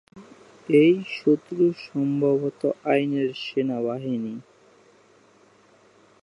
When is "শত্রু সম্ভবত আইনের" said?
1.17-3.29